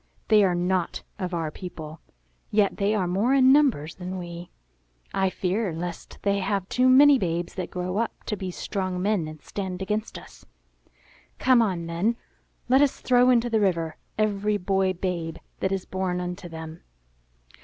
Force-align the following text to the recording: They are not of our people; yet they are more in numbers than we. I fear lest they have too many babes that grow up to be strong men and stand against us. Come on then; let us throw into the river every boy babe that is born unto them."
They 0.29 0.43
are 0.43 0.55
not 0.55 1.03
of 1.19 1.31
our 1.31 1.51
people; 1.51 2.01
yet 2.49 2.77
they 2.77 2.95
are 2.95 3.05
more 3.05 3.35
in 3.35 3.53
numbers 3.53 3.93
than 3.93 4.17
we. 4.17 4.49
I 5.13 5.29
fear 5.29 5.71
lest 5.71 6.17
they 6.23 6.39
have 6.39 6.67
too 6.69 6.89
many 6.89 7.19
babes 7.19 7.53
that 7.53 7.69
grow 7.69 7.97
up 7.97 8.23
to 8.23 8.35
be 8.35 8.49
strong 8.49 8.99
men 8.99 9.27
and 9.27 9.43
stand 9.43 9.79
against 9.79 10.17
us. 10.17 10.43
Come 11.37 11.61
on 11.61 11.85
then; 11.85 12.17
let 12.67 12.81
us 12.81 12.99
throw 12.99 13.29
into 13.29 13.47
the 13.47 13.59
river 13.59 13.95
every 14.17 14.57
boy 14.57 14.93
babe 14.93 15.37
that 15.59 15.71
is 15.71 15.85
born 15.85 16.19
unto 16.19 16.49
them." 16.49 16.81